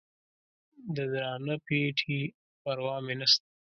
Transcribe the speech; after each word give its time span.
د 0.95 0.97
درانه 1.11 1.55
پېټي 1.65 2.19
پروا 2.61 2.95
مې 3.05 3.13
نسته 3.19 3.47